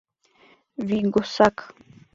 [0.87, 1.57] Вӱйгосак!